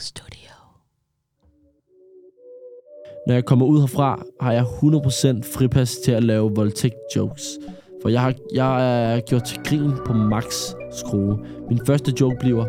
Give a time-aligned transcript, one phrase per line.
[0.00, 0.50] Studio.
[3.26, 7.58] Når jeg kommer ud herfra, har jeg 100% fripas til at lave voldtægt-jokes.
[8.02, 11.38] For jeg har, jeg er gjort til grin på max skrue.
[11.68, 12.66] Min første joke bliver,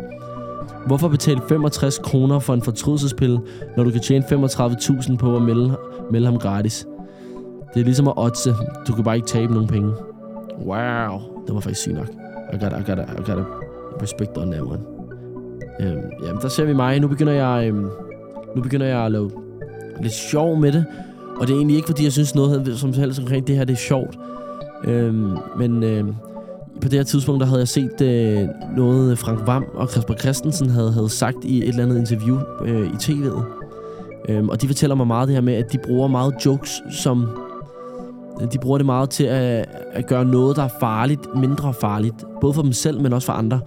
[0.88, 3.40] hvorfor betale 65 kroner for en fortrydelsespille,
[3.78, 5.78] når du kan tjene 35.000 på at melde,
[6.12, 6.88] melde ham gratis?
[7.74, 8.54] Det er ligesom at otse.
[8.88, 9.94] Du kan bare ikke tabe nogen penge.
[10.66, 12.10] Wow, det var faktisk sygt nok.
[12.54, 13.44] I gotta, I gotta, I gotta
[14.02, 14.97] respect on that one.
[15.80, 17.00] Øhm, jamen, der ser vi mig.
[17.00, 17.90] Nu begynder jeg, øhm,
[18.56, 19.32] nu begynder jeg at lave
[20.02, 20.86] lidt sjov med det.
[21.40, 23.74] Og det er egentlig ikke, fordi jeg synes noget som helst omkring det her, det
[23.74, 24.18] er sjovt.
[24.84, 26.14] Øhm, men øhm,
[26.82, 30.14] på det her tidspunkt, der havde jeg set øh, noget øh, Frank Vam og Kasper
[30.14, 33.42] Christensen havde, havde sagt i et eller andet interview øh, i tv'et.
[34.30, 37.28] Øhm, og de fortæller mig meget det her med, at de bruger meget jokes som...
[38.54, 42.16] De bruger det meget til at, at gøre noget, der er farligt, mindre farligt.
[42.42, 43.60] Både for dem selv, men også for andre.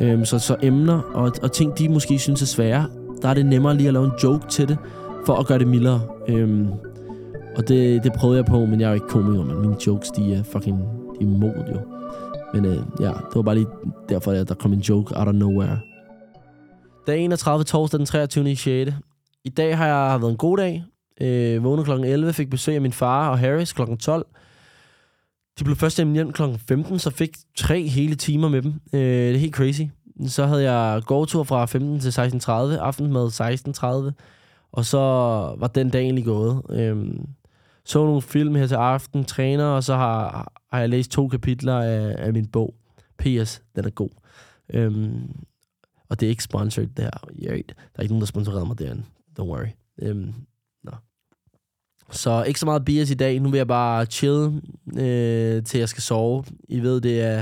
[0.00, 2.86] Øhm, så, så emner og, og ting, de måske synes er svære,
[3.22, 4.78] der er det nemmere lige at lave en joke til det,
[5.26, 6.00] for at gøre det mildere.
[6.28, 6.68] Øhm,
[7.56, 10.10] og det, det prøvede jeg på, men jeg er jo ikke komiker, men mine jokes,
[10.10, 10.78] de er fucking
[11.20, 11.80] de er mod jo.
[12.54, 13.66] Men øh, ja, det var bare lige
[14.08, 15.78] derfor, at der kom en joke out of nowhere.
[17.06, 18.56] Dag 31, torsdag den 23.
[18.56, 18.92] 6.
[19.44, 20.84] I dag har jeg været en god dag.
[21.20, 21.90] Øh, vågnede kl.
[21.90, 23.82] 11, fik besøg af min far og Harris kl.
[24.00, 24.26] 12.
[25.58, 26.42] De blev først hjem kl.
[26.68, 28.74] 15, så fik tre hele timer med dem.
[28.92, 29.82] Øh, det er helt crazy.
[30.26, 33.26] Så havde jeg gåtur fra 15 til 16.30, aftensmad
[34.08, 34.12] 16.30,
[34.72, 34.98] og så
[35.58, 36.62] var den dag egentlig gået.
[36.70, 37.14] Øh,
[37.84, 41.80] så nogle film her til aften, træner, og så har, har jeg læst to kapitler
[41.80, 42.74] af, af min bog.
[43.18, 43.62] P.S.
[43.76, 44.10] Den er god.
[44.74, 45.30] Øhm,
[46.08, 47.10] og det er ikke sponsored der.
[47.10, 49.02] Der er ikke nogen, der sponsorerede mig derinde.
[49.40, 49.66] Don't worry.
[50.02, 50.34] Øhm.
[52.10, 53.40] Så ikke så meget bias i dag.
[53.40, 54.62] Nu vil jeg bare chill,
[54.98, 56.44] øh, til jeg skal sove.
[56.68, 57.36] I ved, det er,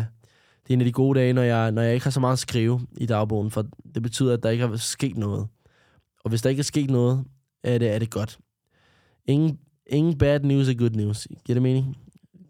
[0.63, 2.33] det er en af de gode dage, når jeg, når jeg ikke har så meget
[2.33, 5.49] at skrive i dagbogen, for det betyder, at der ikke er sket noget.
[6.25, 7.25] Og hvis der ikke er sket noget,
[7.63, 8.39] er det, er det godt.
[9.27, 11.27] Ingen, ingen bad news er good news.
[11.45, 11.97] Giver det mening?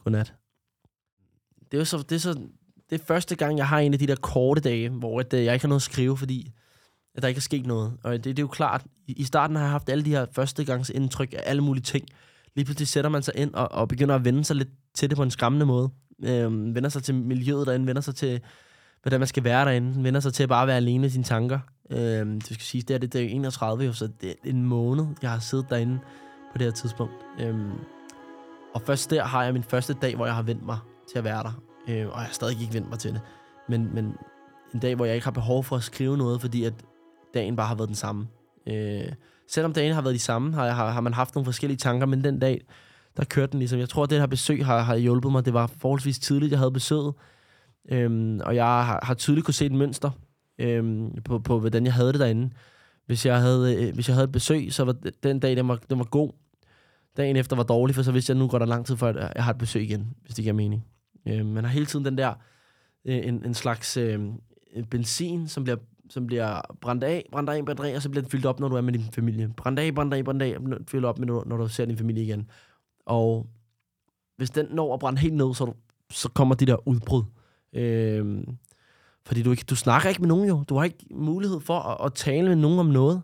[0.05, 0.35] Godnat.
[1.71, 2.35] Det er jo så, det er så,
[2.91, 5.45] det er første gang, jeg har en af de der korte dage, hvor at, øh,
[5.45, 6.53] jeg ikke har noget at skrive, fordi
[7.19, 7.93] at der ikke er sket noget.
[8.03, 10.27] Og det, det er jo klart, i, i starten har jeg haft alle de her
[10.33, 12.07] førstegangsindtryk af alle mulige ting.
[12.57, 15.17] Lige pludselig sætter man sig ind og, og begynder at vende sig lidt til det
[15.17, 15.91] på en skræmmende måde.
[16.25, 18.41] Øhm, vender sig til miljøet derinde, vender sig til,
[19.03, 21.59] hvordan man skal være derinde, vender sig til at bare være alene i sine tanker.
[21.91, 24.63] Øhm, det skal sige, det er det, det er 31 jo, så det er en
[24.63, 25.99] måned, jeg har siddet derinde
[26.53, 27.15] på det her tidspunkt.
[27.41, 27.71] Øhm,
[28.75, 30.79] og først der har jeg min første dag, hvor jeg har vendt mig
[31.11, 31.63] til at være der.
[31.89, 33.21] Øhm, og jeg har stadig ikke vendt mig til det.
[33.69, 34.15] Men, men
[34.75, 36.75] en dag, hvor jeg ikke har behov for at skrive noget, fordi at
[37.35, 38.29] dagen bare har været den samme.
[38.67, 39.13] Øh,
[39.49, 42.07] selvom dagen har været de samme, har, jeg, har, har man haft nogle forskellige tanker,
[42.07, 42.61] men den dag,
[43.17, 43.79] der kørte den ligesom.
[43.79, 45.45] Jeg tror, at det her besøg har, har hjulpet mig.
[45.45, 47.15] Det var forholdsvis tidligt, jeg havde besøget.
[47.91, 50.11] Øhm, og jeg har, har tydeligt kunne se et mønster
[50.59, 52.51] øhm, på, på, hvordan jeg havde det derinde.
[53.07, 55.79] Hvis jeg havde, øh, hvis jeg havde et besøg, så var den dag, den var,
[55.91, 56.31] den var god.
[57.17, 59.31] Dagen efter var dårlig, for så vidste jeg, at nu går der lang tid, før
[59.35, 60.87] jeg har et besøg igen, hvis det giver mening.
[61.29, 62.35] Øhm, man har hele tiden den der,
[63.05, 64.21] øh, en, en slags øh,
[64.91, 65.79] benzin, som bliver,
[66.11, 68.69] som bliver brændt af, brændt af, brændt af, og så bliver den fyldt op, når
[68.69, 69.51] du er med din familie.
[69.57, 70.57] Brændt af, brændt af, brændt af,
[70.89, 72.51] fyldt op, med, når du ser din familie igen.
[73.07, 73.47] Og
[74.37, 75.75] hvis den når at brænde helt ned, så, du,
[76.11, 77.23] så kommer de der udbrud.
[77.73, 78.45] Øh,
[79.27, 80.65] fordi du, ikke, du snakker ikke med nogen jo.
[80.69, 83.23] Du har ikke mulighed for at, at tale med nogen om noget.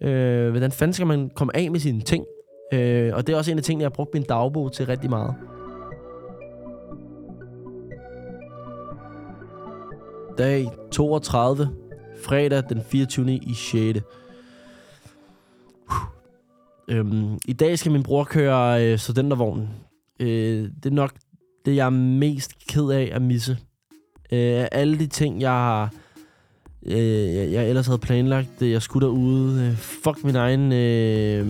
[0.00, 2.24] Øh, hvordan fanden skal man komme af med sine ting?
[2.72, 5.10] Øh, og det er også en af tingene, jeg har brugt min dagbog til rigtig
[5.10, 5.34] meget.
[10.38, 11.81] Dag 32.
[12.24, 13.34] Fredag den 24.
[13.34, 14.00] i 6.
[16.88, 19.68] Øhm, I dag skal min bror køre øh, studentervognen.
[20.20, 21.12] Øh, det er nok
[21.66, 23.58] det, jeg er mest ked af at misse.
[24.32, 25.92] Øh, alle de ting, jeg har...
[26.86, 29.66] Øh, jeg, jeg ellers havde planlagt, det jeg skulle derude.
[29.66, 31.46] Øh, fuck min egen, øh,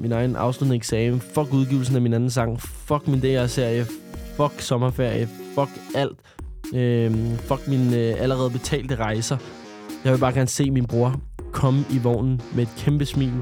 [0.00, 1.20] min egen afsluttende eksamen.
[1.20, 2.60] Fuck udgivelsen af min anden sang.
[2.60, 3.86] Fuck min DR-serie.
[4.36, 5.28] Fuck sommerferie.
[5.54, 6.18] Fuck alt.
[6.74, 9.36] Øh, fuck mine øh, allerede betalte rejser.
[10.04, 11.20] Jeg vil bare gerne se min bror
[11.52, 13.32] komme i vognen med et kæmpe smil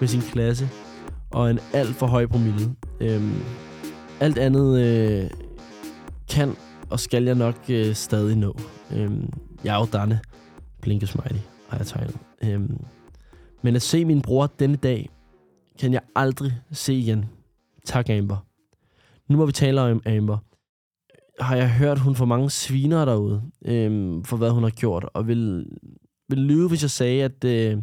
[0.00, 0.68] med sin klasse
[1.30, 2.74] og en alt for høj promille.
[3.00, 3.34] Øhm,
[4.20, 5.30] alt andet øh,
[6.28, 6.56] kan
[6.90, 8.56] og skal jeg nok øh, stadig nå.
[8.92, 9.32] Øhm,
[9.64, 10.20] jeg er jo Danne.
[10.80, 12.16] Blinke smiley har jeg tegnet.
[12.44, 12.84] Øhm,
[13.62, 15.08] men at se min bror denne dag,
[15.80, 17.24] kan jeg aldrig se igen.
[17.84, 18.36] Tak, Amber.
[19.28, 20.38] Nu må vi tale om Amber.
[21.40, 25.26] Har jeg hørt, hun får mange sviner derude, øh, for hvad hun har gjort, og
[25.28, 25.66] vil,
[26.28, 27.78] vil lyve, hvis jeg sagde, at øh,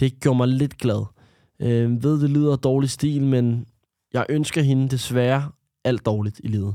[0.00, 1.04] det gjorde mig lidt glad.
[1.60, 3.66] Øh, ved, det lyder dårlig stil, men
[4.12, 5.50] jeg ønsker hende desværre
[5.84, 6.74] alt dårligt i livet.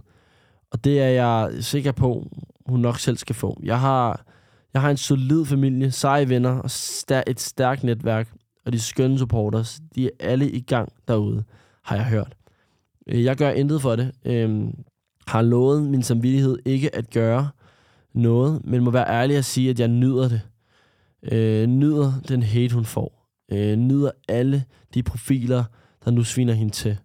[0.71, 2.27] Og det er jeg sikker på,
[2.65, 3.59] hun nok selv skal få.
[3.63, 4.25] Jeg har,
[4.73, 8.33] Jeg har en solid familie, seje venner og stær- et stærkt netværk,
[8.65, 11.43] og de skønne supporters, de er alle i gang derude,
[11.83, 12.35] har jeg hørt.
[13.07, 14.11] Øh, jeg gør intet for det.
[14.25, 14.73] Øhm,
[15.27, 17.49] har lovet min samvittighed ikke at gøre
[18.13, 20.41] noget, men må være ærlig at sige, at jeg nyder det.
[21.31, 23.29] Øh, nyder den hate, hun får.
[23.51, 25.63] Øh, nyder alle de profiler,
[26.05, 26.97] der nu sviner hende til.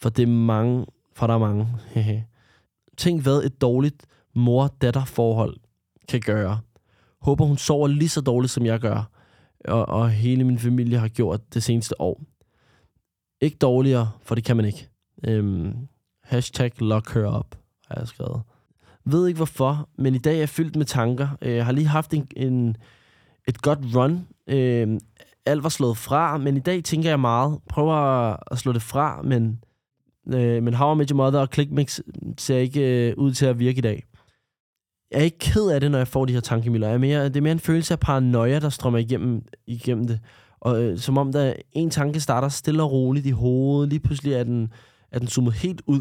[0.00, 1.68] For det er mange, for der er mange.
[2.96, 5.56] Tænk, hvad et dårligt mor-datter-forhold
[6.08, 6.60] kan gøre.
[7.20, 9.10] Håber, hun sover lige så dårligt, som jeg gør,
[9.64, 12.20] og, og hele min familie har gjort det seneste år.
[13.40, 14.88] Ikke dårligere, for det kan man ikke.
[15.24, 15.88] Øhm,
[16.32, 17.56] hashtag lock her up,
[17.88, 18.42] har jeg skrevet.
[19.04, 21.28] Ved ikke hvorfor, men i dag er jeg fyldt med tanker.
[21.42, 22.76] Jeg har lige haft en, en,
[23.48, 24.26] et godt run.
[24.46, 25.00] Øh,
[25.46, 27.58] alt var slået fra, men i dag tænker jeg meget.
[27.68, 29.64] Prøver at, at slå det fra, men,
[30.34, 32.00] øh, men How I Met Your Mother og Clickmix
[32.38, 34.04] ser ikke øh, ud til at virke i dag.
[35.10, 36.86] Jeg er ikke ked af det, når jeg får de her tankemøller.
[36.86, 40.20] Jeg er mere, det er mere en følelse af paranoia, der strømmer igennem, igennem det.
[40.60, 43.90] Og øh, som om der en tanke starter stille og roligt i hovedet.
[43.90, 44.72] Lige pludselig er den,
[45.12, 46.00] at den zoomet helt ud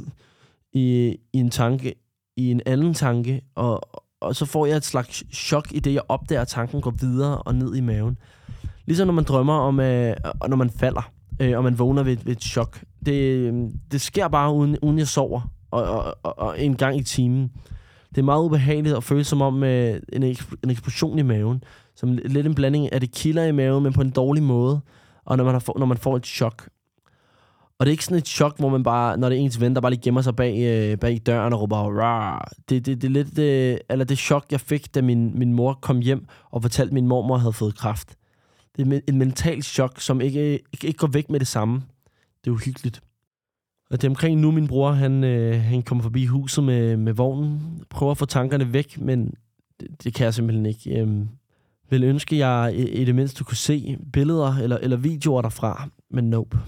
[0.74, 1.94] i, i en tanke,
[2.38, 3.82] i en anden tanke, og,
[4.22, 7.38] og så får jeg et slags chok i det, jeg opdager, at tanken går videre
[7.38, 8.18] og ned i maven.
[8.86, 12.14] Ligesom når man drømmer om, øh, og når man falder, øh, og man vågner ved,
[12.14, 12.84] et- ved et chok.
[13.06, 13.54] Det, øh,
[13.92, 15.42] det sker bare, uden, uden jeg sover,
[15.72, 17.52] og, og, og, og en gang i timen.
[18.10, 21.64] Det er meget ubehageligt at føle som om øh, en, en eksplosion i maven.
[21.96, 24.80] Som lidt en blanding af det kilder i maven, men på en dårlig måde.
[25.26, 26.70] Og når man, har, når man får et chok.
[27.82, 29.76] Og det er ikke sådan et chok, hvor man bare, når det er ens ven,
[29.76, 32.52] der bare lige gemmer sig bag, øh, bag døren og råber, Rar.
[32.70, 35.74] Det, det, det er lidt, øh, eller det chok, jeg fik, da min, min mor
[35.82, 38.16] kom hjem og fortalte, at min mormor havde fået kræft.
[38.78, 41.84] Det er et mentalt chok, som ikke, ikke, ikke går væk med det samme.
[42.44, 43.02] Det er uhyggeligt.
[43.92, 47.14] Og det er omkring nu, min bror, han, øh, han kommer forbi huset med, med
[47.14, 49.34] vognen, prøver at få tankerne væk, men
[49.80, 51.00] det, det kan jeg simpelthen ikke.
[51.00, 51.28] Øhm,
[51.90, 56.30] vil ønske, jeg i, i det mindste kunne se billeder eller, eller videoer derfra, men
[56.30, 56.60] nope.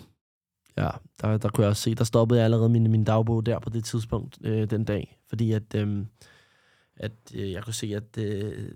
[0.77, 0.89] Ja,
[1.21, 3.69] der, der kunne jeg også se, der stoppede jeg allerede min, min dagbog der på
[3.69, 6.05] det tidspunkt øh, den dag, fordi at, øh,
[6.97, 8.71] at øh, jeg kunne se, at øh,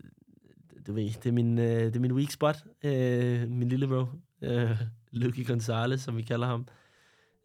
[0.88, 4.06] du ved, det er min, øh, det er min weak spot, øh, min lille bro,
[4.42, 6.68] øh, Lucky Gonzalez, som vi kalder ham.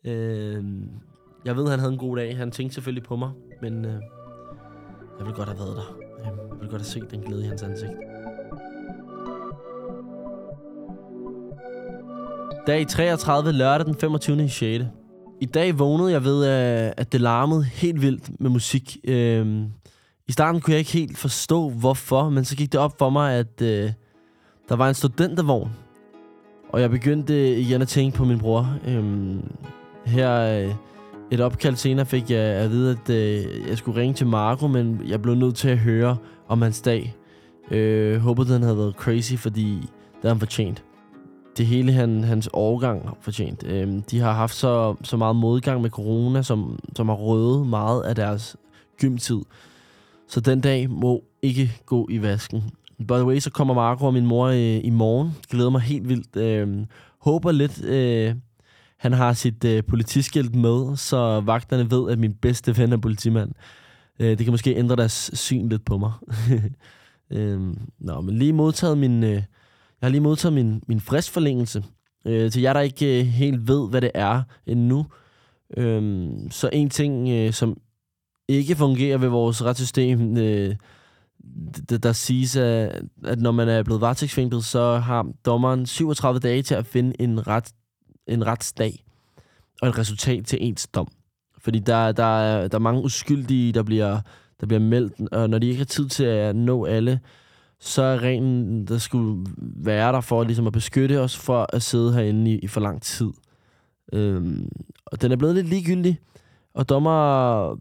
[0.04, 0.64] Øh,
[1.44, 2.36] jeg ved, han havde en god dag.
[2.36, 3.30] Han tænkte selvfølgelig på mig,
[3.62, 3.92] men øh,
[5.18, 5.96] jeg ville godt have været der.
[6.18, 7.92] Øh, jeg ville godt have set den glæde i hans ansigt.
[12.66, 14.48] Dag 33, lørdag den 25.
[14.48, 14.84] 6.
[15.40, 16.44] I dag vågnede jeg ved,
[16.96, 18.96] at det larmede helt vildt med musik.
[19.04, 19.66] Øhm,
[20.28, 23.34] I starten kunne jeg ikke helt forstå, hvorfor, men så gik det op for mig,
[23.34, 23.92] at øh,
[24.68, 25.70] der var en studentervogn.
[26.68, 28.76] Og jeg begyndte øh, igen at tænke på min bror.
[28.86, 29.42] Øhm,
[30.06, 30.74] her øh,
[31.30, 35.00] et opkald senere fik jeg at vide, at øh, jeg skulle ringe til Marco, men
[35.06, 36.16] jeg blev nødt til at høre
[36.48, 37.16] om hans dag.
[37.70, 40.84] Øh, håbede, den havde været crazy, fordi det havde han fortjent
[41.56, 43.64] det hele han, hans årgang har fortjent.
[43.66, 48.02] Øhm, de har haft så, så meget modgang med corona, som, som har røvet meget
[48.02, 48.56] af deres
[49.00, 49.40] gymtid.
[50.28, 52.62] Så den dag må ikke gå i vasken.
[52.98, 55.36] By the way, så kommer Marco og min mor øh, i morgen.
[55.50, 56.36] Glæder mig helt vildt.
[56.36, 56.86] Øhm,
[57.18, 58.34] håber lidt, øh,
[58.98, 63.52] han har sit øh, politiskilt med, så vagterne ved, at min bedste ven er politimand.
[64.20, 66.12] Øh, det kan måske ændre deres syn lidt på mig.
[67.36, 69.24] øhm, nå, men lige modtaget min...
[69.24, 69.42] Øh,
[70.02, 71.84] jeg har lige modtaget min, min fristforlængelse.
[72.26, 75.06] Øh, til jer, der ikke øh, helt ved, hvad det er endnu.
[75.76, 77.76] Øh, så en ting, øh, som
[78.48, 80.76] ikke fungerer ved vores retssystem, øh,
[81.92, 86.62] d- der siges, at, at når man er blevet varetægtsfængslet, så har dommeren 37 dage
[86.62, 87.72] til at finde en, ret,
[88.26, 89.04] en retsdag
[89.82, 91.08] og et resultat til ens dom.
[91.58, 94.20] Fordi der, der, er, der er mange uskyldige, der bliver,
[94.60, 97.20] der bliver meldt, og når de ikke har tid til at nå alle,
[97.84, 102.12] så er reglen, der skulle være der for ligesom at beskytte os for at sidde
[102.12, 103.30] herinde i, i for lang tid.
[104.12, 104.68] Øhm,
[105.06, 106.18] og den er blevet lidt ligegyldig,
[106.74, 107.78] og dommer,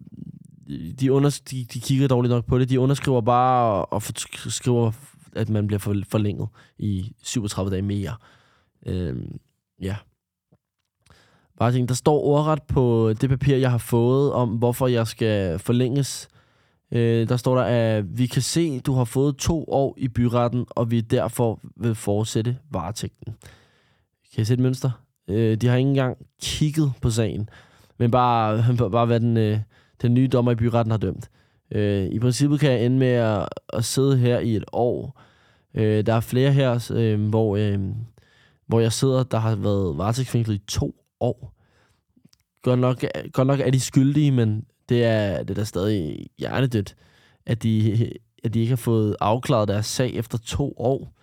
[0.99, 4.03] de, under, de, de kigger dårligt nok på det, de underskriver bare og og
[4.51, 4.91] skriver,
[5.35, 8.15] at man bliver for, forlænget i 37 dage mere.
[8.85, 9.39] Øhm,
[9.81, 9.95] ja.
[11.59, 15.59] Bare tænk, der står ordret på det papir, jeg har fået, om hvorfor jeg skal
[15.59, 16.27] forlænges
[16.91, 20.07] Øh, der står der, at vi kan se, at du har fået to år i
[20.07, 23.35] byretten, og vi derfor vil fortsætte varetægten.
[24.33, 24.91] Kan I se et mønster?
[25.27, 27.49] Øh, de har ikke engang kigget på sagen,
[27.97, 29.59] men bare, bare hvad den, øh,
[30.01, 31.29] den nye dommer i byretten har dømt.
[31.71, 35.21] Øh, I princippet kan jeg ende med at, at sidde her i et år.
[35.75, 37.79] Øh, der er flere her, øh, hvor, øh,
[38.67, 41.57] hvor jeg sidder, der har været varetægtsfængslet i to år.
[42.61, 46.95] Godt nok, godt nok er de skyldige, men det er, det er da stadig hjernedødt,
[47.45, 48.09] at de
[48.43, 51.13] at de ikke har fået afklaret deres sag efter to år.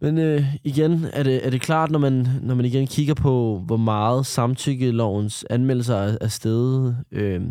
[0.00, 3.62] Men øh, igen er det, er det klart, når man, når man igen kigger på,
[3.66, 6.96] hvor meget samtykkelovens anmeldelser er, er steget.
[7.12, 7.42] Øh,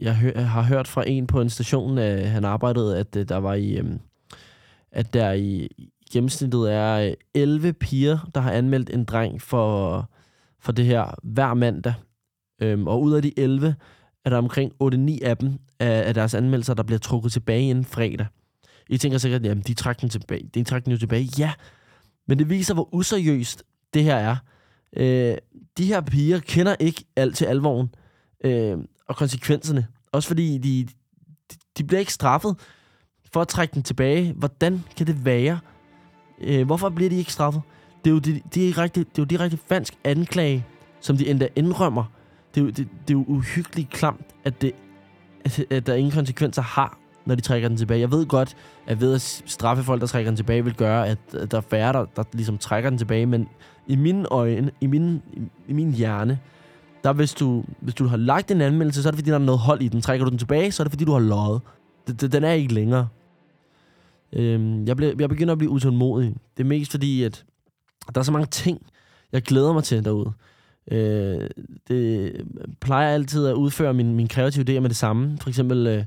[0.00, 3.28] jeg, hø- jeg har hørt fra en på en station, at han arbejdede, at øh,
[3.28, 3.84] der var i, øh,
[4.92, 5.68] at der i
[6.12, 10.10] gennemsnittet er øh, 11 piger, der har anmeldt en dreng for,
[10.60, 11.94] for det her hver mandag.
[12.62, 13.74] Øhm, og ud af de 11
[14.24, 17.84] er der omkring 8-9 af dem af, af deres anmeldelser, der bliver trukket tilbage inden
[17.84, 18.26] fredag.
[18.88, 20.50] I tænker sikkert, jamen de trækker den tilbage.
[20.54, 21.28] De trak den jo tilbage.
[21.38, 21.52] Ja,
[22.28, 24.36] men det viser, hvor useriøst det her er.
[24.96, 25.36] Øh,
[25.78, 27.88] de her piger kender ikke alt til alvoren
[28.44, 29.86] øh, og konsekvenserne.
[30.12, 32.56] Også fordi de, de, de bliver ikke straffet
[33.32, 34.32] for at trække den tilbage.
[34.32, 35.58] Hvordan kan det være?
[36.40, 37.62] Øh, hvorfor bliver de ikke straffet?
[38.04, 40.66] Det er jo det, direkte, det er jo direkte fransk anklage,
[41.00, 42.04] som de endda indrømmer.
[42.66, 44.72] Det det, det er jo uhyggeligt klamt, at, det,
[45.44, 48.00] at, at der ingen konsekvenser har, når de trækker den tilbage.
[48.00, 51.18] Jeg ved godt, at ved at straffe folk, der trækker den tilbage, vil gøre, at,
[51.34, 53.26] at der er færre, der, der ligesom trækker den tilbage.
[53.26, 53.48] Men
[53.86, 56.38] i mine øjne, i min, i, i min hjerne,
[57.04, 59.40] der hvis du, hvis du har lagt en anmeldelse, så er det fordi, der er
[59.40, 60.00] noget hold i den.
[60.00, 61.60] Trækker du den tilbage, så er det fordi, du har løjet.
[62.32, 63.08] Den er ikke længere.
[64.32, 66.34] Øhm, jeg, bliver, jeg begynder at blive utålmodig.
[66.56, 67.44] Det er mest fordi, at
[68.14, 68.86] der er så mange ting,
[69.32, 70.32] jeg glæder mig til derude.
[70.90, 71.50] Øh,
[71.88, 72.32] det
[72.80, 75.38] plejer altid at udføre min, min kreative idéer med det samme.
[75.40, 76.04] For eksempel øh,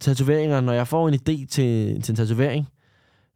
[0.00, 0.60] tatoveringer.
[0.60, 2.68] Når jeg får en idé til, til en tatovering,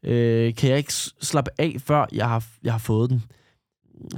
[0.02, 3.22] øh, kan jeg ikke slappe af, før jeg har, jeg har fået den.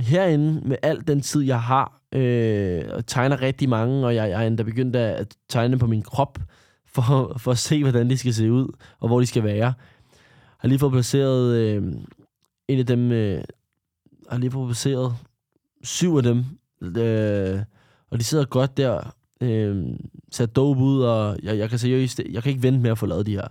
[0.00, 4.42] Herinde, med al den tid, jeg har, øh, og tegner rigtig mange, og jeg, jeg
[4.42, 6.38] er endda begyndt at tegne på min krop,
[6.86, 9.56] for, for at se, hvordan de skal se ud, og hvor de skal være.
[9.56, 9.72] Jeg
[10.58, 11.82] har lige fået placeret øh,
[12.68, 13.44] en af dem, øh,
[14.30, 15.16] har lige fået placeret
[15.82, 16.44] syv af dem,
[16.82, 17.60] øh,
[18.10, 19.86] og de sidder godt der, øh,
[20.30, 23.06] sat dope ud, og jeg, jeg kan seriøst, jeg kan ikke vente med at få
[23.06, 23.48] lavet de her.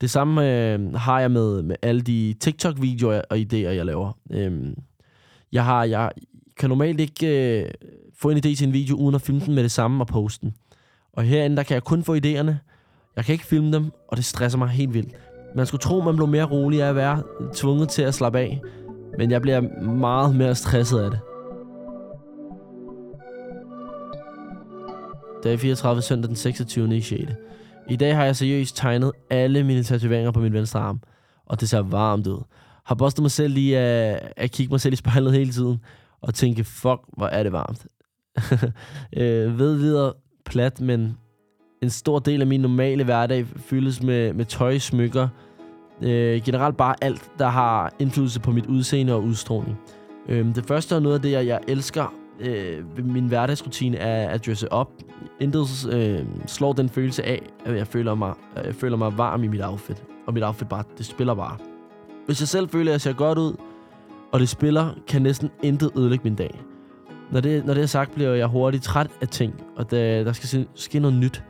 [0.00, 4.18] Det samme øh, har jeg med, med alle de TikTok-videoer og idéer, jeg laver.
[4.30, 4.74] Øh,
[5.52, 6.10] jeg, har, jeg
[6.56, 7.70] kan normalt ikke øh,
[8.18, 10.46] få en idé til en video, uden at filme den med det samme og poste
[10.46, 10.54] den.
[11.12, 12.52] Og herinde, der kan jeg kun få idéerne.
[13.16, 15.12] Jeg kan ikke filme dem, og det stresser mig helt vildt.
[15.56, 17.22] Man skulle tro, man blev mere rolig af at være
[17.54, 18.60] tvunget til at slappe af.
[19.18, 21.20] Men jeg bliver meget mere stresset af det.
[25.44, 26.96] Dag 34, søndag den 26.
[26.96, 27.32] i 6.
[27.88, 31.00] I dag har jeg seriøst tegnet alle mine tatoveringer på min venstre arm.
[31.46, 32.42] Og det ser varmt ud.
[32.84, 35.78] Har bostet mig selv lige at, at kigge mig selv i spejlet hele tiden.
[36.20, 37.86] Og tænke, fuck, hvor er det varmt.
[39.16, 40.12] øh, ved videre
[40.44, 41.16] plat, men
[41.82, 45.28] en stor del af min normale hverdag fyldes med, med tøj, smykker,
[46.02, 49.78] øh, generelt bare alt, der har indflydelse på mit udseende og udstråling.
[50.28, 54.46] Øh, det første og noget af det, jeg, jeg elsker øh, min hverdagsrutine, er at
[54.46, 54.90] dresse op.
[55.40, 59.46] Intet øh, slår den følelse af, at jeg føler, mig, jeg føler mig varm i
[59.46, 60.04] mit outfit.
[60.26, 61.56] Og mit outfit bare, det spiller bare.
[62.26, 63.56] Hvis jeg selv føler, at jeg ser godt ud,
[64.32, 66.60] og det spiller, kan næsten intet ødelægge min dag.
[67.30, 70.32] Når det, når det er sagt, bliver jeg hurtigt træt af ting, og der, der
[70.32, 71.42] skal ske noget nyt.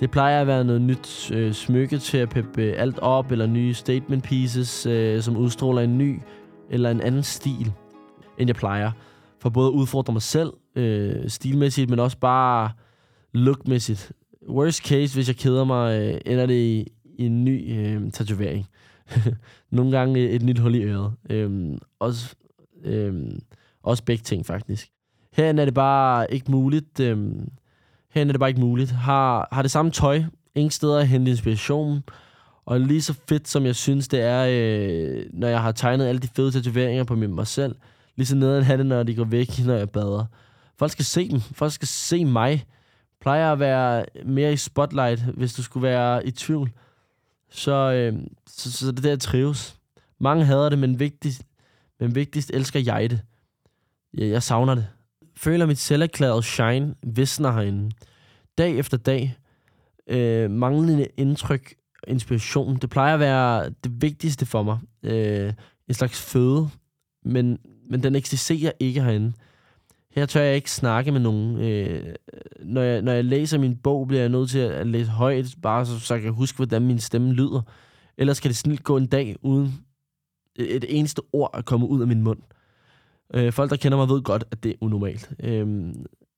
[0.00, 3.74] Det plejer at være noget nyt øh, smykke til at peppe alt op, eller nye
[3.74, 6.20] statement pieces, øh, som udstråler en ny
[6.70, 7.72] eller en anden stil,
[8.38, 8.90] end jeg plejer.
[9.40, 12.70] For både at udfordre mig selv øh, stilmæssigt, men også bare
[13.32, 14.12] lookmæssigt.
[14.48, 18.66] Worst case, hvis jeg keder mig, øh, ender det i, i en ny øh, tatovering.
[19.70, 21.12] Nogle gange øh, et nyt hul i øret.
[21.30, 22.34] Øh, også,
[22.84, 23.30] øh,
[23.82, 24.90] også begge ting, faktisk.
[25.32, 27.00] Herinde er det bare ikke muligt.
[27.00, 27.16] Øh,
[28.14, 28.90] herinde er det bare ikke muligt.
[28.90, 30.22] Har, har det samme tøj.
[30.54, 32.02] Ingen steder at hente inspiration.
[32.64, 36.20] Og lige så fedt, som jeg synes, det er, øh, når jeg har tegnet alle
[36.20, 37.74] de fede tatoveringer på mig selv.
[38.18, 40.24] Lige så nederen have det, når de går væk, når jeg bader.
[40.78, 41.40] Folk skal se dem.
[41.40, 42.64] Folk skal se mig.
[43.20, 46.70] Plejer at være mere i spotlight, hvis du skulle være i tvivl.
[47.50, 49.76] Så, øh, så, så det der trives.
[50.20, 51.42] Mange hader det, men vigtigst,
[52.00, 53.20] men vigtigst elsker jeg det.
[54.18, 54.86] Ja, jeg savner det
[55.38, 57.90] føler mit selverklærede shine visner herinde.
[58.58, 59.36] Dag efter dag.
[60.06, 61.74] Øh, manglende indtryk,
[62.08, 62.76] inspiration.
[62.76, 64.78] Det plejer at være det vigtigste for mig.
[65.02, 65.52] Øh,
[65.88, 66.68] en slags føde.
[67.24, 67.58] Men,
[67.90, 69.32] men den eksisterer ikke herinde.
[70.10, 71.56] Her tør jeg ikke snakke med nogen.
[71.56, 72.14] Øh,
[72.62, 75.86] når, jeg, når jeg læser min bog, bliver jeg nødt til at læse højt, bare
[75.86, 77.62] så, så jeg kan huske, hvordan min stemme lyder.
[78.18, 79.74] Ellers kan det snilt gå en dag uden
[80.56, 82.38] et eneste ord at komme ud af min mund.
[83.34, 85.30] Øh, folk, der kender mig, ved godt, at det er unormalt.
[85.40, 85.94] Øh,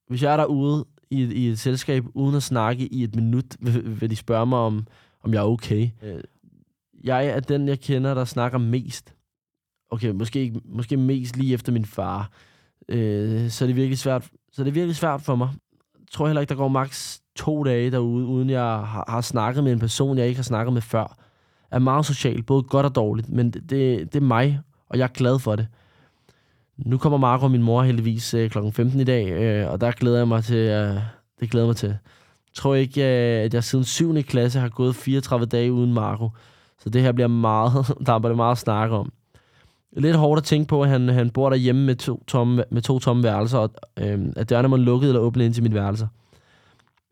[0.08, 4.00] hvis jeg er derude i, i et selskab, uden at snakke i et minut, vil,
[4.00, 4.86] vil de spørge mig, om,
[5.22, 5.90] om jeg er okay.
[6.02, 6.20] Øh,
[7.04, 9.14] jeg er den, jeg kender, der snakker mest.
[9.90, 12.30] Okay, måske, måske mest lige efter min far.
[12.88, 15.48] Øh, så er det virkelig svært, så er det virkelig svært for mig.
[15.98, 19.64] Jeg tror heller ikke, der går maks to dage derude, uden jeg har, har snakket
[19.64, 21.16] med en person, jeg ikke har snakket med før.
[21.70, 25.04] Er meget social, både godt og dårligt, men det, det, det er mig, og jeg
[25.04, 25.66] er glad for det.
[26.76, 28.58] Nu kommer Marco og min mor heldigvis øh, kl.
[28.72, 30.96] 15 i dag, øh, og der glæder jeg mig til, øh,
[31.40, 31.88] det glæder mig til.
[31.88, 34.22] Jeg tror ikke, øh, at jeg siden 7.
[34.22, 36.30] klasse har gået 34 dage uden Marco.
[36.78, 37.72] Så det her bliver meget,
[38.06, 39.12] der er meget at snakke om.
[39.96, 42.98] Lidt hårdt at tænke på, at han, han bor derhjemme med to tomme, med to
[42.98, 46.08] tomme værelser, og øh, at dørene må lukket eller åbne ind til mit værelse.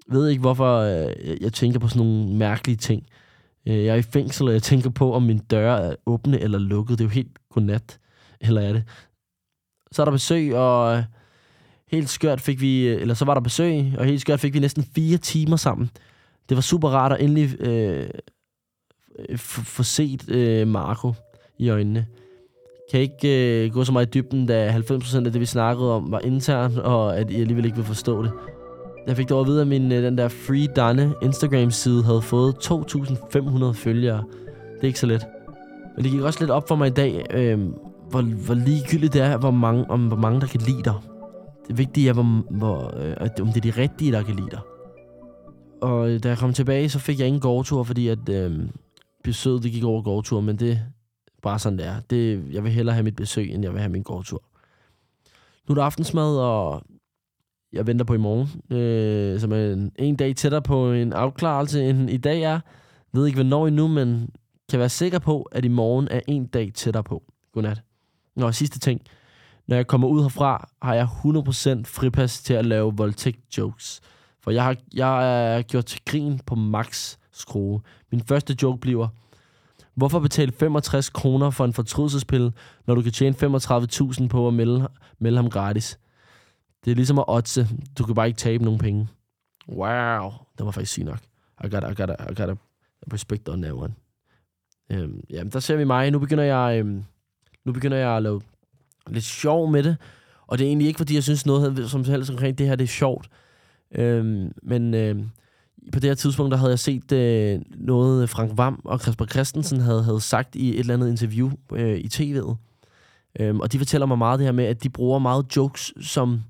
[0.08, 3.06] Jeg ved ikke, hvorfor øh, jeg tænker på sådan nogle mærkelige ting.
[3.66, 6.58] Øh, jeg er i fængsel, og jeg tænker på, om min dør er åbne eller
[6.58, 6.99] lukket.
[6.99, 7.99] Det er jo helt godnat.
[8.40, 8.85] Eller er det?
[9.92, 11.02] Så er der besøg, og øh,
[11.90, 14.58] helt skørt fik vi, øh, eller så var der besøg, og helt skørt fik vi
[14.58, 15.90] næsten fire timer sammen.
[16.49, 18.08] Det var super rart at endelig øh,
[19.37, 21.12] få set øh, Marco
[21.58, 22.06] i øjnene.
[22.90, 26.12] Kan ikke øh, gå så meget i dybden, da 90% af det, vi snakkede om,
[26.12, 28.33] var internt, og at I alligevel ikke vil forstå det.
[29.07, 32.54] Jeg fik dog at vide, at min, øh, den der Free Danne Instagram-side havde fået
[32.54, 34.25] 2.500 følgere.
[34.75, 35.26] Det er ikke så let.
[35.97, 37.61] Men det gik også lidt op for mig i dag, øh,
[38.11, 40.95] hvor, hvor ligegyldigt det er, hvor mange, om hvor mange, der kan lide dig.
[41.68, 44.61] Det vigtige er, hvor, hvor, øh, om det er de rigtige, der kan lide dig.
[45.80, 48.59] Og øh, da jeg kom tilbage, så fik jeg ingen gårdtur, fordi at øh,
[49.25, 50.80] besøget det gik over gårdtur, men det
[51.42, 52.00] bare sådan, det er.
[52.00, 54.42] Det, jeg vil hellere have mit besøg, end jeg vil have min gårdtur.
[55.68, 56.83] Nu er der aftensmad, og
[57.73, 61.85] jeg venter på i morgen, øh, som er en, en dag tættere på en afklarelse,
[61.85, 62.61] end i dag er.
[63.12, 64.30] Jeg ved ikke, hvornår endnu, men
[64.71, 67.23] kan være sikker på, at i morgen er en dag tættere på.
[67.52, 67.83] Godnat.
[68.37, 69.00] Nå, sidste ting.
[69.66, 74.00] Når jeg kommer ud herfra, har jeg 100% fripas til at lave voldtægt-jokes.
[74.40, 77.80] For jeg har, jeg er gjort til grin på max skrue.
[78.12, 79.09] Min første joke bliver,
[79.99, 82.52] hvorfor betale 65 kroner for en fortrydelsespille,
[82.87, 84.88] når du kan tjene 35.000 på at melde,
[85.19, 85.99] melde ham gratis?
[86.85, 87.69] Det er ligesom at otse.
[87.99, 89.09] Du kan bare ikke tabe nogen penge.
[89.69, 90.33] Wow.
[90.59, 91.19] Det var faktisk sygt nok.
[91.64, 92.55] I got, I got, I got a
[93.12, 93.95] respect on that one.
[94.90, 96.11] Øhm, jamen, der ser vi mig.
[96.11, 97.05] Nu begynder jeg, øhm,
[97.64, 98.40] nu begynder jeg at lave
[99.07, 99.97] lidt sjov med det.
[100.47, 102.84] Og det er egentlig ikke, fordi jeg synes noget som helst omkring det her, det
[102.84, 103.28] er sjovt.
[103.95, 105.30] Øhm, men øhm,
[105.93, 109.27] på det her tidspunkt, der havde jeg set øh, noget øh, Frank Vam og Kasper
[109.27, 112.57] Christensen havde, havde sagt i et eller andet interview øh, i tv'et.
[113.41, 116.41] Øhm, og de fortæller mig meget det her med, at de bruger meget jokes som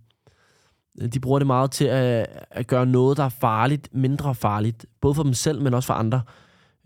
[1.01, 4.87] øh, de bruger det meget til at, at gøre noget, der er farligt, mindre farligt.
[5.01, 6.22] Både for dem selv, men også for andre.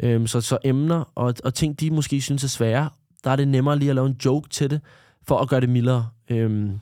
[0.02, 2.90] Øhm, så, så emner og, og ting, de måske synes er svære,
[3.24, 4.80] der er det nemmere lige at lave en joke til det,
[5.22, 6.08] for at gøre det mildere.
[6.30, 6.78] Øhm,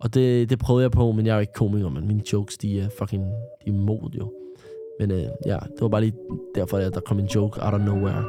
[0.00, 2.56] og det, det prøvede jeg på, men jeg er jo ikke komiker, men mine jokes,
[2.56, 3.24] de er fucking
[3.64, 4.32] de er mod jo.
[5.00, 6.14] Men øh, ja, det var bare lige
[6.54, 8.24] derfor, at der kom en joke out of nowhere.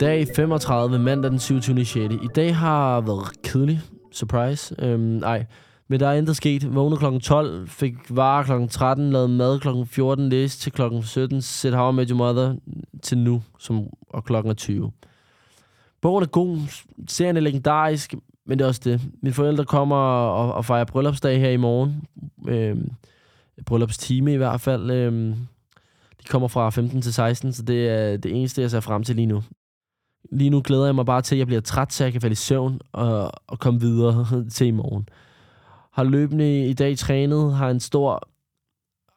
[0.00, 1.84] Dag 35, mandag den 27.
[1.84, 2.14] 6.
[2.14, 3.80] I dag har været kedelig.
[4.12, 4.74] Surprise.
[4.78, 5.46] Øhm, nej,
[5.88, 6.74] men der er intet sket.
[6.74, 7.18] Vågnede kl.
[7.18, 8.68] 12, fik varer kl.
[8.70, 9.68] 13, lavede mad kl.
[9.86, 10.82] 14, læste til kl.
[11.02, 12.54] 17, set How I Met Your Mother
[13.02, 14.92] til nu, som, og klokken er 20.
[16.00, 16.58] Bogen er god,
[17.08, 18.14] serien er legendarisk,
[18.46, 19.00] men det er også det.
[19.22, 22.02] Mine forældre kommer og, og fejrer bryllupsdag her i morgen.
[22.48, 22.90] Øhm,
[23.66, 24.90] bryllupstime i hvert fald.
[24.90, 25.34] Øhm,
[26.22, 29.16] de kommer fra 15 til 16, så det er det eneste, jeg ser frem til
[29.16, 29.42] lige nu.
[30.32, 32.32] Lige nu glæder jeg mig bare til, at jeg bliver træt, så jeg kan falde
[32.32, 35.08] i søvn og, og komme videre til i morgen
[35.90, 38.28] har løbende i dag trænet, har en stor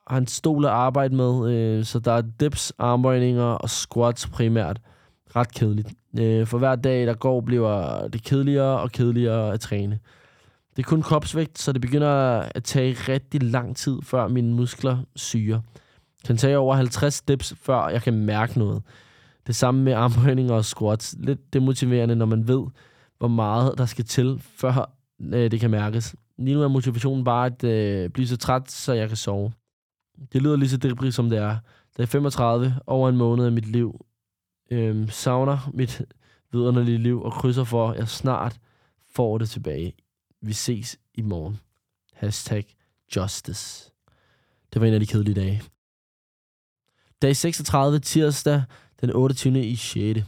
[0.08, 4.82] har en stol at arbejde med, øh, så der er dips, armbøjninger og squats primært.
[5.36, 5.90] Ret kedeligt.
[6.20, 10.00] Øh, for hver dag, der går, bliver det kedeligere og kedeligere at træne.
[10.76, 12.10] Det er kun kropsvægt, så det begynder
[12.56, 15.60] at tage rigtig lang tid, før mine muskler syrer.
[15.60, 18.84] Den kan tage over 50 dips, før jeg kan mærke noget.
[19.48, 21.16] Det samme med armbøjninger og squats.
[21.20, 22.64] Lidt demotiverende, når man ved,
[23.18, 26.16] hvor meget der skal til, før øh, det kan mærkes.
[26.38, 29.52] Lige nu er motivationen bare at øh, blive så træt, så jeg kan sove.
[30.34, 31.58] Det lyder lige så debris, som det er.
[31.98, 34.06] Det er 35, over en måned af mit liv.
[34.72, 36.02] øh, savner mit
[36.52, 38.60] vidunderlige liv og krydser for, at jeg snart
[39.16, 39.94] får det tilbage.
[40.46, 41.60] Vi ses i morgen.
[42.14, 42.66] Hashtag
[43.16, 43.92] justice.
[44.74, 45.62] Det var en af de kedelige dage.
[47.22, 48.64] Dag 36, tirsdag,
[49.02, 49.66] den 28.
[49.66, 50.20] i 6.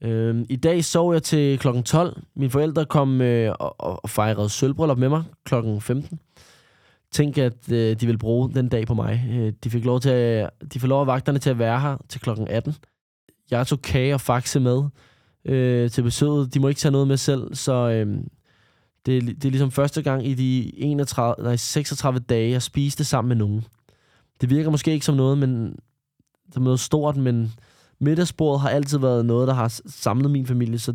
[0.00, 2.22] Øhm, I dag sov jeg til klokken 12.
[2.34, 6.20] Mine forældre kom øh, og, og fejrede sølvbryllup med mig klokken 15.
[7.10, 9.28] Tænk, at øh, de vil bruge den dag på mig.
[9.30, 11.96] Øh, de fik lov til at, de får lov af vagterne til at være her
[12.08, 12.74] til klokken 18.
[13.50, 14.82] Jeg tog kage og faxe med
[15.44, 16.54] øh, til besøget.
[16.54, 18.24] De må ikke tage noget med selv, så øh,
[19.06, 23.28] det, det er ligesom første gang i de 31, nej, 36 dage, jeg spiste sammen
[23.28, 23.64] med nogen.
[24.40, 25.76] Det virker måske ikke som noget, men
[26.52, 27.52] som noget stort, men
[27.98, 30.94] middagsbordet har altid været noget, der har samlet min familie, så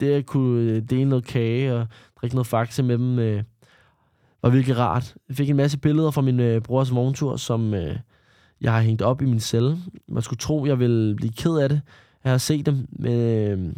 [0.00, 1.86] det at kunne øh, dele noget kage og
[2.20, 3.42] drikke noget faxe med dem, øh,
[4.42, 5.14] var virkelig rart.
[5.28, 7.96] Jeg fik en masse billeder fra min øh, brors vogntur, som øh,
[8.60, 9.78] jeg har hængt op i min celle.
[10.08, 11.80] Man skulle tro, jeg ville blive ked af det,
[12.22, 13.74] at have set dem, men, øh,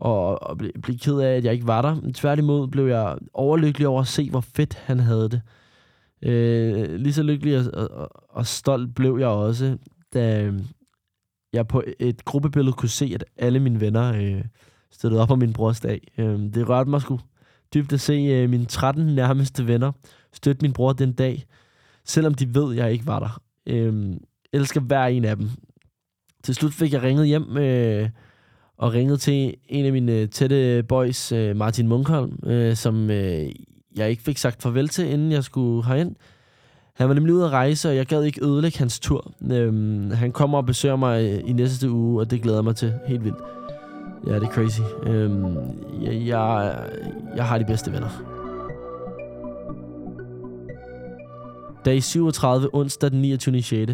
[0.00, 1.94] og, og blive, ble ked af, at jeg ikke var der.
[1.94, 5.42] Men tværtimod blev jeg overlykkelig over at se, hvor fedt han havde det.
[6.22, 9.78] Øh, lige så lykkelig og, og, og stolt blev jeg også,
[10.14, 10.64] da øhm,
[11.52, 14.44] jeg på et gruppebillede kunne se, at alle mine venner øh,
[14.90, 16.00] støttede op på min brors dag.
[16.18, 17.20] Øh, det rørte mig sgu
[17.74, 19.92] dybt at se øh, mine 13 nærmeste venner
[20.32, 21.44] støtte min bror den dag,
[22.04, 23.42] selvom de ved, at jeg ikke var der.
[23.66, 24.16] Øh,
[24.52, 25.50] elsker hver en af dem.
[26.42, 28.08] Til slut fik jeg ringet hjem øh,
[28.80, 33.10] og ringet til en af mine øh, tætte boys, øh, Martin Munkholm, øh, som
[33.96, 36.16] jeg ikke fik sagt farvel til, inden jeg skulle herind.
[36.94, 39.32] Han var nemlig ude at rejse, og jeg gad ikke ødelægge hans tur.
[39.52, 43.24] Øhm, han kommer og besøger mig i næste uge, og det glæder mig til helt
[43.24, 43.38] vildt.
[44.26, 44.80] Ja, det er crazy.
[45.02, 45.56] Øhm,
[46.02, 46.76] jeg, jeg,
[47.36, 48.22] jeg har de bedste venner.
[51.84, 53.62] Dag 37, onsdag den 29.
[53.62, 53.92] 6.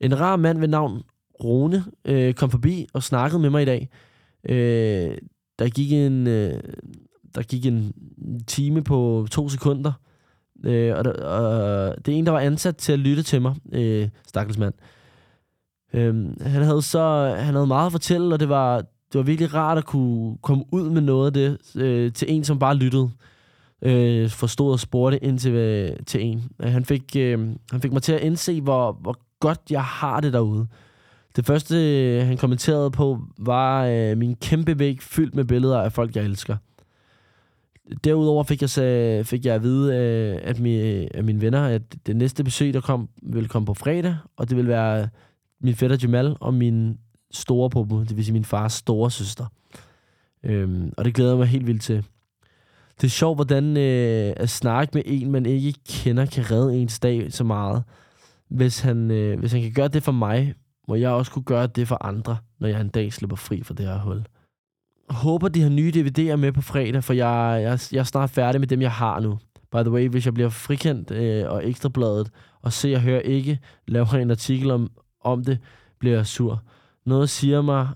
[0.00, 1.02] En rar mand ved navn
[1.44, 3.88] Rune øh, kom forbi og snakkede med mig i dag.
[4.48, 5.16] Øh,
[5.58, 6.26] der gik en...
[6.26, 6.60] Øh,
[7.34, 7.92] der gik en
[8.46, 9.92] time på to sekunder,
[10.64, 13.54] øh, og, der, og det er en, der var ansat til at lytte til mig,
[13.72, 14.74] øh, stakkels mand.
[15.94, 19.54] Øh, han havde så han havde meget at fortælle, og det var, det var virkelig
[19.54, 23.10] rart at kunne komme ud med noget af det øh, til en, som bare lyttede.
[23.82, 26.42] Øh, forstod og spurgte ind til, øh, til en.
[26.60, 27.38] Han fik, øh,
[27.70, 30.66] han fik mig til at indse, hvor, hvor godt jeg har det derude.
[31.36, 35.92] Det første, øh, han kommenterede på, var øh, min kæmpe væg fyldt med billeder af
[35.92, 36.56] folk, jeg elsker.
[38.04, 40.78] Derudover fik jeg, fik jeg at vide øh, at, mi,
[41.14, 44.56] af mine venner, at det næste besøg, der kom, ville komme på fredag, og det
[44.56, 45.08] vil være
[45.60, 46.98] min fætter Jamal og min
[47.30, 49.46] store popo, det vil sige min fars store søster.
[50.44, 52.04] Øhm, og det glæder jeg mig helt vildt til.
[53.00, 56.98] Det er sjovt, hvordan øh, at snakke med en, man ikke kender, kan redde ens
[56.98, 57.82] dag så meget.
[58.48, 60.54] Hvis han, øh, hvis han kan gøre det for mig,
[60.92, 63.74] må jeg også kunne gøre det for andre, når jeg en dag slipper fri fra
[63.74, 64.24] det her hul
[65.12, 68.60] håber, de har nye DVD'er med på fredag, for jeg, jeg, jeg er snart færdig
[68.60, 69.38] med dem, jeg har nu.
[69.72, 72.30] By the way, hvis jeg bliver frikendt øh, og ekstrabladet,
[72.62, 74.90] og ser og hører ikke, laver en artikel om,
[75.24, 75.58] om det,
[75.98, 76.62] bliver jeg sur.
[77.06, 77.88] Noget siger mig,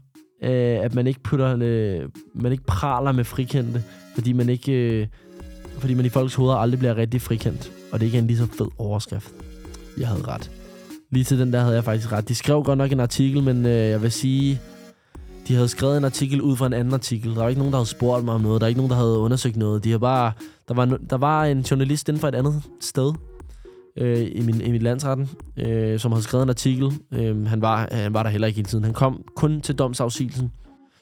[0.42, 3.82] øh, at man ikke putter, øh, man ikke praler med frikendte,
[4.14, 5.06] fordi man ikke, øh,
[5.78, 8.38] fordi man i folks hoveder aldrig bliver rigtig frikendt, og det ikke er en lige
[8.38, 9.32] så fed overskrift.
[9.98, 10.65] Jeg havde ret.
[11.10, 12.28] Lige til den der havde jeg faktisk ret.
[12.28, 14.60] De skrev godt nok en artikel, men øh, jeg vil sige,
[15.48, 17.34] de havde skrevet en artikel ud fra en anden artikel.
[17.34, 18.60] Der var ikke nogen, der havde spurgt mig om noget.
[18.60, 19.84] Der er ikke nogen, der havde undersøgt noget.
[19.84, 20.32] De har bare,
[20.68, 23.12] der, var, der var en journalist inden for et andet sted
[23.96, 26.92] øh, i, min, i mit landsretten, øh, som havde skrevet en artikel.
[27.12, 28.84] Øh, han, var, han var der heller ikke hele tiden.
[28.84, 30.52] Han kom kun til domsafsigelsen,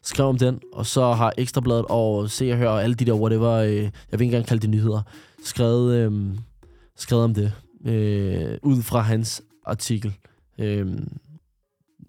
[0.03, 3.13] skrev om den, og så har Ekstrabladet og Se og Hør og alle de der
[3.13, 5.03] whatever, øh, jeg vil ikke engang kalde det nyheder,
[5.45, 6.13] skrevet, øh,
[6.97, 7.53] skrevet om det
[7.87, 10.15] øh, ud fra hans artikel.
[10.59, 11.17] Øhm,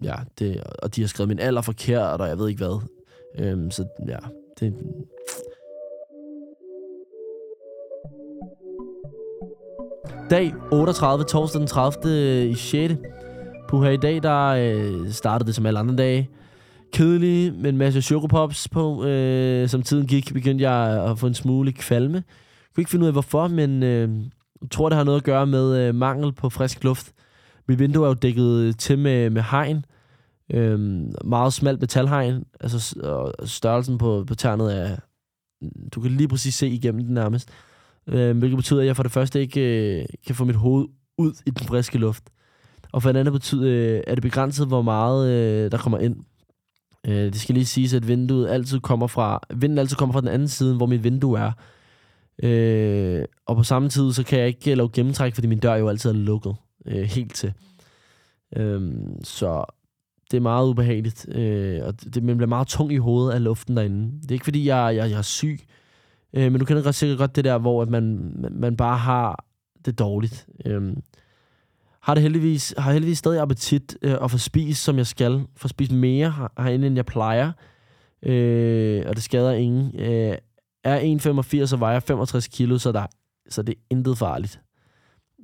[0.02, 2.80] ja, det, og de har skrevet min alder forkert, og jeg ved ikke hvad.
[3.38, 4.18] Øhm, så ja,
[4.60, 4.74] det...
[10.30, 11.98] Dag 38, torsdag den 30.
[12.06, 12.94] Øh, i 6.
[13.68, 16.30] Puha, i dag, der øh, startede det som alle andre dage.
[16.92, 19.04] Kedelig, med en masse chokopops på.
[19.04, 22.16] Øh, som tiden gik, begyndte jeg at få en smule kvalme.
[22.16, 22.24] Jeg
[22.74, 24.10] kunne ikke finde ud af, hvorfor, men øh,
[24.62, 27.12] jeg tror, det har noget at gøre med øh, mangel på frisk luft.
[27.68, 29.84] Mit vindue er jo dækket til med, med hegn.
[30.52, 32.44] Øhm, meget smalt metalhegn.
[32.60, 32.96] Altså
[33.44, 34.96] størrelsen på, på tærnet er...
[35.94, 37.48] Du kan lige præcis se igennem den nærmest.
[38.06, 40.86] Øhm, hvilket betyder, at jeg for det første ikke øh, kan få mit hoved
[41.18, 42.24] ud i den friske luft.
[42.92, 46.16] Og for det andet betyder, øh, er det begrænset, hvor meget øh, der kommer ind.
[47.06, 50.28] Øh, det skal lige siges, at vinduet altid kommer fra, vinden altid kommer fra den
[50.28, 51.52] anden side, hvor mit vindue er.
[52.42, 55.88] Øh, og på samme tid, så kan jeg ikke lave gennemtræk, fordi min dør jo
[55.88, 57.52] altid er lukket øh, helt til.
[58.56, 59.64] Øhm, så
[60.30, 63.76] det er meget ubehageligt, øh, og det, man bliver meget tung i hovedet af luften
[63.76, 64.20] derinde.
[64.22, 65.60] Det er ikke, fordi jeg, jeg, jeg er syg,
[66.32, 69.44] øh, men du kender sikkert godt det der, hvor at man, man bare har
[69.84, 70.46] det dårligt.
[70.64, 70.96] Øh,
[72.02, 75.46] har det heldigvis, har heldigvis stadig appetit øh, og får spist, som jeg skal.
[75.56, 77.52] Får spist mere herinde, end jeg plejer.
[78.22, 80.00] Øh, og det skader ingen.
[80.00, 80.36] Øh,
[80.84, 81.00] er
[81.64, 83.06] 1,85 og vejer 65 kilo, så, der,
[83.48, 84.60] så det er intet farligt.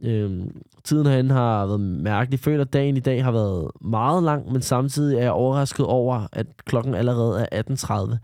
[0.03, 2.33] Øhm, tiden herinde har været mærkelig.
[2.33, 5.87] Jeg føler, at dagen i dag har været meget lang, men samtidig er jeg overrasket
[5.87, 8.17] over, at klokken allerede er 18.30.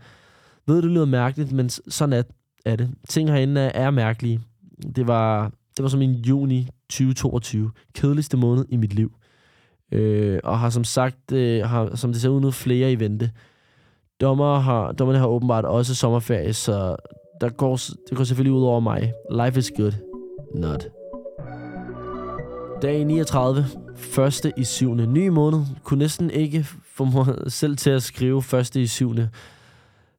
[0.67, 2.23] Ved det lyder mærkeligt, men sådan er,
[2.65, 2.89] er det.
[3.09, 4.41] Ting herinde er, er mærkelige.
[4.95, 7.71] Det var, det var som en juni 2022.
[7.93, 9.11] Kedeligste måned i mit liv.
[9.91, 13.31] Øh, og har som sagt, øh, har, som det ser ud nu, flere i vente.
[14.21, 16.95] Dommer har, dommerne har åbenbart også sommerferie, så
[17.41, 19.13] der går, det går selvfølgelig ud over mig.
[19.31, 19.93] Life is good.
[20.55, 20.98] not.
[22.81, 23.65] Dag 39,
[23.95, 25.07] første i syvende.
[25.07, 25.59] Ny måned.
[25.83, 29.29] Kunne næsten ikke få mig selv til at skrive første i syvende.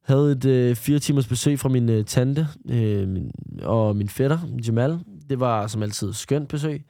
[0.01, 3.31] Havde et øh, fire timers besøg fra min øh, tante øh, min,
[3.63, 4.99] og min fætter, Jamal.
[5.29, 6.85] Det var som altid skønt besøg.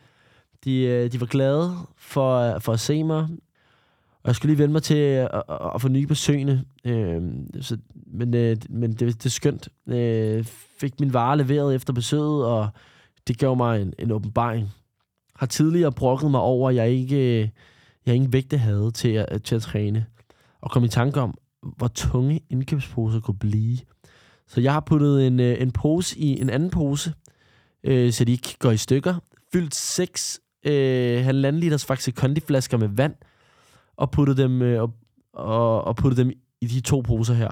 [0.64, 3.28] De, øh, de var glade for, for at se mig.
[4.24, 6.64] Og jeg skulle lige vende mig til øh, at, at, at få nye besøgende.
[6.86, 7.22] Øh,
[7.62, 9.70] så, men øh, men det, det er skønt.
[9.88, 10.46] Øh,
[10.80, 12.70] fik min vare leveret efter besøget, og
[13.28, 14.70] det gav mig en, en åbenbaring.
[15.41, 17.49] Har tidligere brokket mig over, at jeg ikke, øh,
[18.06, 20.06] jeg ingen vægte havde til at, øh, til at træne.
[20.62, 21.38] Og kom i tanke om,
[21.77, 23.77] hvor tunge indkøbsposer kunne blive.
[24.47, 27.13] Så jeg har puttet en, øh, en pose i en anden pose,
[27.84, 29.15] øh, så de ikke går i stykker.
[29.54, 33.15] Fyldt seks øh, halvanden liters Faxe Kondi-flasker med vand,
[33.97, 34.93] og puttet dem, øh, og,
[35.34, 37.49] og, og puttet dem i de to poser her.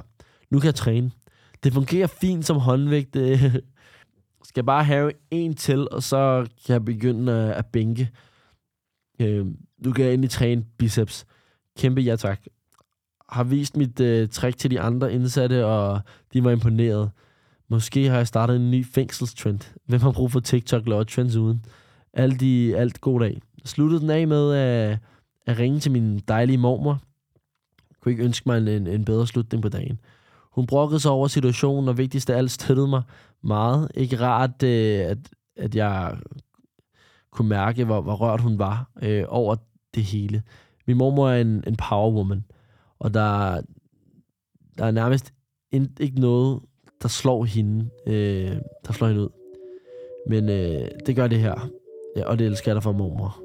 [0.49, 1.11] Nu kan jeg træne.
[1.63, 3.15] Det fungerer fint som håndvægt.
[3.15, 3.55] Øh,
[4.49, 8.09] skal bare have en til, og så kan jeg begynde at, at bænke.
[9.19, 9.45] Øh,
[9.85, 11.25] nu kan jeg endelig træne biceps.
[11.77, 12.41] Kæmpe ja tak.
[13.29, 16.01] Har vist mit øh, trick til de andre indsatte, og
[16.33, 17.11] de var imponeret.
[17.67, 19.73] Måske har jeg startet en ny fængselstrend.
[19.85, 21.65] Hvem har brug for TikTok laver trends uden?
[22.13, 23.41] Alt, i, alt god dag.
[23.65, 24.97] Sluttede den af med at,
[25.45, 26.99] at ringe til min dejlige mormor.
[27.89, 29.99] Jeg kunne ikke ønske mig en, en bedre slutning på dagen.
[30.51, 33.03] Hun brokkede sig over situationen, og vigtigst af alt støttede mig
[33.43, 33.91] meget.
[33.95, 35.17] Ikke rart, øh, at,
[35.57, 36.17] at jeg
[37.31, 39.55] kunne mærke, hvor, hvor rørt hun var øh, over
[39.95, 40.43] det hele.
[40.87, 42.45] Min mormor er en, en power woman,
[42.99, 43.61] og der,
[44.77, 45.33] der er nærmest
[45.99, 46.59] ikke noget,
[47.01, 49.29] der slår hende, øh, der slår hende ud.
[50.27, 51.69] Men øh, det gør det her,
[52.15, 53.43] ja, og det elsker jeg dig for mormor.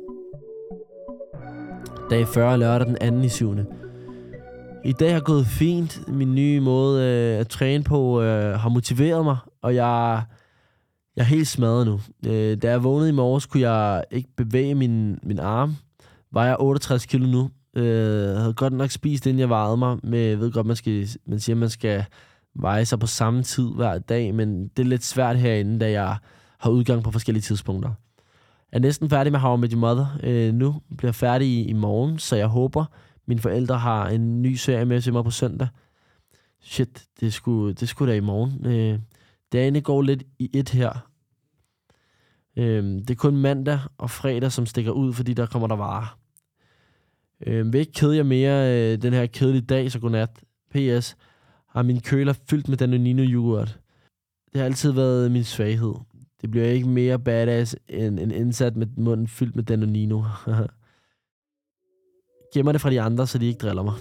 [2.11, 3.27] Dag 40 lørdag den 2.
[3.27, 3.55] i 7.
[4.85, 6.09] I dag har gået fint.
[6.09, 10.23] Min nye måde øh, at træne på øh, har motiveret mig, og jeg,
[11.17, 12.01] jeg er helt smadret nu.
[12.27, 15.77] Øh, da jeg vågnede i morges, kunne jeg ikke bevæge min, min arm.
[16.33, 17.51] Var jeg 68 kilo nu.
[17.77, 19.99] Øh, havde godt nok spist, inden jeg vejede mig.
[20.03, 22.05] Men jeg ved godt, man, skal, man siger, man skal
[22.55, 26.17] veje sig på samme tid hver dag, men det er lidt svært herinde, da jeg
[26.59, 27.91] har udgang på forskellige tidspunkter.
[28.73, 30.81] Jeg er næsten færdig med How I Met Your Mother øh, nu.
[30.99, 32.85] Bliver færdig i, i morgen, så jeg håber,
[33.27, 35.69] mine forældre har en ny serie med til mig på søndag.
[36.63, 38.67] Shit, det skulle det skulle da i morgen.
[38.67, 38.99] Øh,
[39.55, 41.11] dagene går lidt i et her.
[42.57, 46.19] Øhm, det er kun mandag og fredag, som stikker ud, fordi der kommer der varer.
[47.47, 50.31] Øhm, vil ikke kede jer mere øh, den her kedelige dag, så godnat.
[50.71, 51.17] P.S.
[51.69, 53.79] Har min køler fyldt med Danonino yoghurt.
[54.53, 55.95] Det har altid været min svaghed.
[56.41, 60.23] Det bliver ikke mere badass end en indsat med munden fyldt med Danonino.
[62.55, 63.95] Gemmer det fra de andre, så de ikke driller mig.